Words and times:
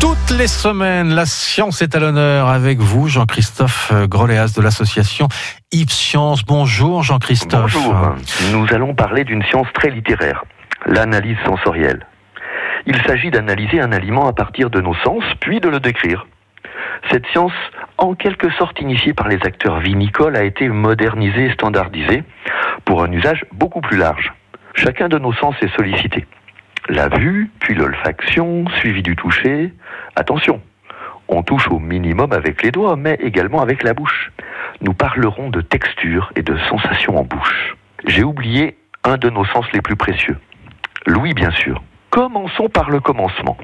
Toutes 0.00 0.38
les 0.38 0.46
semaines, 0.46 1.14
la 1.14 1.26
science 1.26 1.82
est 1.82 1.94
à 1.94 2.00
l'honneur 2.00 2.48
avec 2.48 2.78
vous, 2.78 3.08
Jean-Christophe 3.08 3.92
Groléas 4.08 4.54
de 4.56 4.62
l'association 4.62 5.28
Yves 5.72 5.90
Science. 5.90 6.44
Bonjour 6.44 7.02
Jean-Christophe. 7.02 7.74
Bonjour. 7.74 8.14
Nous 8.52 8.66
allons 8.72 8.94
parler 8.94 9.24
d'une 9.24 9.42
science 9.44 9.68
très 9.74 9.90
littéraire, 9.90 10.44
l'analyse 10.86 11.36
sensorielle. 11.44 12.06
Il 12.86 13.00
s'agit 13.06 13.30
d'analyser 13.30 13.80
un 13.80 13.92
aliment 13.92 14.26
à 14.26 14.32
partir 14.32 14.70
de 14.70 14.80
nos 14.80 14.94
sens, 15.04 15.22
puis 15.40 15.60
de 15.60 15.68
le 15.68 15.78
décrire. 15.78 16.26
Cette 17.10 17.26
science, 17.28 17.52
en 17.98 18.14
quelque 18.14 18.50
sorte 18.52 18.80
initiée 18.80 19.12
par 19.12 19.28
les 19.28 19.38
acteurs 19.44 19.80
vinicoles, 19.80 20.36
a 20.36 20.44
été 20.44 20.68
modernisée 20.68 21.46
et 21.46 21.52
standardisée 21.52 22.24
pour 22.84 23.02
un 23.02 23.12
usage 23.12 23.44
beaucoup 23.52 23.80
plus 23.80 23.96
large. 23.96 24.32
Chacun 24.74 25.08
de 25.08 25.18
nos 25.18 25.32
sens 25.34 25.54
est 25.62 25.74
sollicité. 25.76 26.26
La 26.88 27.08
vue, 27.08 27.50
puis 27.60 27.74
l'olfaction, 27.74 28.64
suivi 28.78 29.02
du 29.02 29.16
toucher. 29.16 29.72
Attention, 30.16 30.60
on 31.28 31.42
touche 31.42 31.68
au 31.68 31.78
minimum 31.78 32.32
avec 32.32 32.62
les 32.62 32.70
doigts, 32.70 32.96
mais 32.96 33.14
également 33.22 33.62
avec 33.62 33.82
la 33.82 33.94
bouche. 33.94 34.32
Nous 34.80 34.92
parlerons 34.92 35.48
de 35.48 35.60
texture 35.60 36.32
et 36.36 36.42
de 36.42 36.56
sensations 36.68 37.16
en 37.16 37.24
bouche. 37.24 37.76
J'ai 38.04 38.24
oublié 38.24 38.76
un 39.04 39.16
de 39.16 39.30
nos 39.30 39.44
sens 39.46 39.64
les 39.72 39.80
plus 39.80 39.96
précieux. 39.96 40.36
Louis, 41.06 41.34
bien 41.34 41.50
sûr. 41.52 41.82
Commençons 42.10 42.68
par 42.68 42.90
le 42.90 43.00
commencement. 43.00 43.56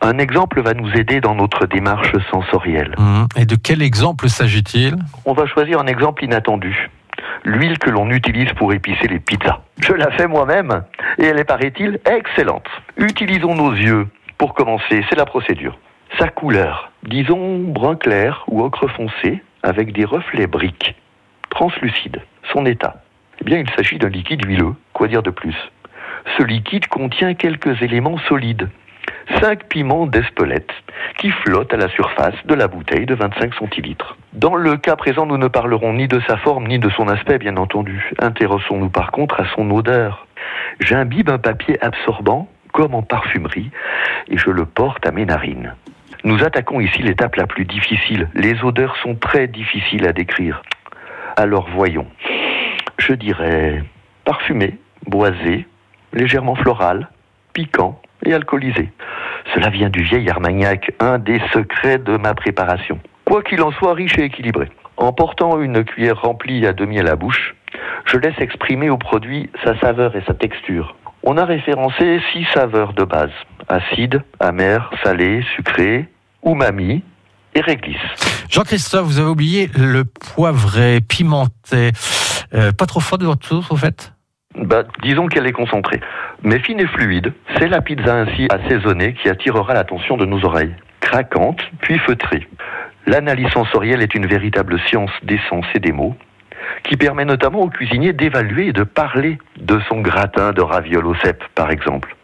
Un 0.00 0.18
exemple 0.18 0.60
va 0.62 0.74
nous 0.74 0.90
aider 0.92 1.20
dans 1.20 1.34
notre 1.34 1.66
démarche 1.66 2.12
sensorielle. 2.30 2.94
Mmh. 2.98 3.24
Et 3.36 3.46
de 3.46 3.56
quel 3.56 3.82
exemple 3.82 4.28
s'agit-il? 4.28 4.96
On 5.24 5.32
va 5.32 5.46
choisir 5.46 5.80
un 5.80 5.86
exemple 5.86 6.24
inattendu. 6.24 6.90
L'huile 7.44 7.78
que 7.78 7.90
l'on 7.90 8.10
utilise 8.10 8.52
pour 8.52 8.72
épicer 8.72 9.08
les 9.08 9.18
pizzas. 9.18 9.62
Je 9.80 9.92
la 9.92 10.10
fais 10.12 10.28
moi-même 10.28 10.84
et 11.18 11.24
elle 11.24 11.40
est, 11.40 11.44
paraît-il, 11.44 11.98
excellente. 12.08 12.68
Utilisons 12.96 13.54
nos 13.54 13.72
yeux 13.72 14.06
pour 14.38 14.54
commencer, 14.54 15.04
c'est 15.08 15.16
la 15.16 15.24
procédure. 15.24 15.78
Sa 16.18 16.28
couleur, 16.28 16.92
disons 17.02 17.58
brun 17.58 17.96
clair 17.96 18.44
ou 18.46 18.62
ocre 18.62 18.88
foncé, 18.88 19.42
avec 19.62 19.92
des 19.92 20.04
reflets 20.04 20.46
briques, 20.46 20.94
translucides. 21.50 22.22
Son 22.52 22.66
état, 22.66 23.02
eh 23.40 23.44
bien 23.44 23.58
il 23.58 23.70
s'agit 23.70 23.98
d'un 23.98 24.08
liquide 24.08 24.44
huileux, 24.44 24.74
quoi 24.92 25.08
dire 25.08 25.22
de 25.22 25.30
plus? 25.30 25.56
Ce 26.38 26.42
liquide 26.44 26.86
contient 26.86 27.34
quelques 27.34 27.82
éléments 27.82 28.18
solides, 28.28 28.68
cinq 29.40 29.64
piments 29.64 30.06
d'Espelette 30.06 30.70
qui 31.18 31.30
flottent 31.30 31.72
à 31.72 31.76
la 31.76 31.88
surface 31.88 32.34
de 32.44 32.54
la 32.54 32.68
bouteille 32.68 33.06
de 33.06 33.14
25 33.14 33.54
centilitres. 33.54 34.16
Dans 34.32 34.54
le 34.54 34.76
cas 34.76 34.96
présent, 34.96 35.26
nous 35.26 35.38
ne 35.38 35.48
parlerons 35.48 35.92
ni 35.92 36.08
de 36.08 36.20
sa 36.26 36.36
forme 36.36 36.66
ni 36.66 36.78
de 36.78 36.88
son 36.90 37.08
aspect, 37.08 37.38
bien 37.38 37.56
entendu. 37.56 38.12
Intéressons-nous 38.18 38.90
par 38.90 39.10
contre 39.10 39.40
à 39.40 39.44
son 39.54 39.70
odeur. 39.70 40.26
J'imbibe 40.80 41.30
un 41.30 41.38
papier 41.38 41.82
absorbant, 41.84 42.48
comme 42.72 42.94
en 42.94 43.02
parfumerie, 43.02 43.70
et 44.28 44.38
je 44.38 44.50
le 44.50 44.64
porte 44.64 45.06
à 45.06 45.12
mes 45.12 45.26
narines. 45.26 45.74
Nous 46.24 46.44
attaquons 46.44 46.80
ici 46.80 47.02
l'étape 47.02 47.36
la 47.36 47.46
plus 47.46 47.64
difficile. 47.64 48.28
Les 48.34 48.62
odeurs 48.64 48.96
sont 49.02 49.14
très 49.14 49.48
difficiles 49.48 50.06
à 50.06 50.12
décrire. 50.12 50.62
Alors 51.36 51.68
voyons. 51.74 52.06
Je 52.98 53.12
dirais 53.12 53.82
parfumé, 54.24 54.78
boisé, 55.06 55.66
légèrement 56.12 56.54
floral, 56.54 57.08
piquant 57.52 58.00
et 58.24 58.32
alcoolisé. 58.32 58.90
Cela 59.54 59.68
vient 59.68 59.90
du 59.90 60.02
vieil 60.02 60.28
Armagnac, 60.30 60.92
un 61.00 61.18
des 61.18 61.40
secrets 61.52 61.98
de 61.98 62.16
ma 62.16 62.34
préparation. 62.34 62.98
Quoi 63.24 63.42
qu'il 63.42 63.62
en 63.62 63.72
soit, 63.72 63.94
riche 63.94 64.16
et 64.18 64.24
équilibré. 64.24 64.70
En 64.96 65.12
portant 65.12 65.60
une 65.60 65.84
cuillère 65.84 66.20
remplie 66.20 66.66
à 66.66 66.72
demi 66.72 66.98
à 66.98 67.02
la 67.02 67.16
bouche, 67.16 67.54
je 68.06 68.16
laisse 68.16 68.38
exprimer 68.38 68.90
au 68.90 68.98
produit 68.98 69.50
sa 69.64 69.78
saveur 69.80 70.14
et 70.16 70.22
sa 70.26 70.34
texture. 70.34 70.96
On 71.22 71.36
a 71.36 71.44
référencé 71.44 72.20
six 72.32 72.46
saveurs 72.52 72.92
de 72.94 73.04
base 73.04 73.30
acide, 73.68 74.22
amer, 74.40 74.90
salé, 75.02 75.44
sucré, 75.54 76.08
umami 76.44 77.02
et 77.54 77.60
réglisse. 77.60 77.96
Jean-Christophe, 78.50 79.06
vous 79.06 79.18
avez 79.18 79.30
oublié 79.30 79.70
le 79.76 80.04
poivré, 80.04 81.00
pimenté. 81.00 81.92
Euh, 82.54 82.72
pas 82.72 82.86
trop 82.86 83.00
fort 83.00 83.18
de 83.18 83.26
votre 83.26 83.46
sauce, 83.46 83.70
au 83.70 83.76
fait? 83.76 84.12
Bah, 84.56 84.84
disons 85.02 85.26
qu'elle 85.26 85.46
est 85.46 85.52
concentrée. 85.52 86.00
Mais 86.42 86.58
fine 86.58 86.80
et 86.80 86.86
fluide, 86.86 87.32
c'est 87.58 87.68
la 87.68 87.80
pizza 87.80 88.14
ainsi 88.14 88.48
assaisonnée 88.50 89.14
qui 89.14 89.28
attirera 89.28 89.74
l'attention 89.74 90.16
de 90.16 90.26
nos 90.26 90.44
oreilles. 90.44 90.74
Craquante, 91.00 91.60
puis 91.80 91.98
feutrée. 91.98 92.48
L'analyse 93.06 93.48
sensorielle 93.48 94.02
est 94.02 94.14
une 94.14 94.26
véritable 94.26 94.78
science 94.88 95.10
des 95.22 95.40
sens 95.48 95.64
et 95.74 95.80
des 95.80 95.92
mots, 95.92 96.14
qui 96.84 96.96
permet 96.96 97.24
notamment 97.24 97.60
au 97.60 97.68
cuisinier 97.68 98.12
d'évaluer 98.12 98.68
et 98.68 98.72
de 98.72 98.84
parler 98.84 99.38
de 99.60 99.80
son 99.88 100.00
gratin 100.00 100.52
de 100.52 100.62
ravioles 100.62 101.06
au 101.06 101.14
cèpe, 101.16 101.42
par 101.54 101.70
exemple. 101.70 102.14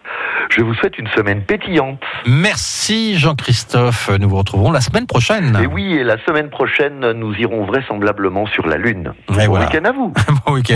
Je 0.50 0.62
vous 0.62 0.75
souhaite 0.75 0.99
une 0.99 1.09
semaine 1.09 1.43
pétillante. 1.43 2.00
Merci 2.27 3.19
Jean-Christophe. 3.19 4.10
Nous 4.19 4.28
vous 4.28 4.39
retrouverons 4.39 4.72
la 4.72 4.81
semaine 4.81 5.06
prochaine. 5.06 5.59
Et 5.62 5.66
oui, 5.66 5.95
et 5.95 6.05
la 6.05 6.16
semaine 6.25 6.49
prochaine, 6.49 7.12
nous 7.12 7.34
irons 7.34 7.65
vraisemblablement 7.65 8.47
sur 8.47 8.66
la 8.66 8.77
Lune. 8.77 9.12
Et 9.28 9.33
bon 9.33 9.47
voilà. 9.47 9.66
week-end 9.66 9.84
à 9.84 9.93
vous. 9.93 10.12
bon 10.47 10.55
week-end. 10.55 10.66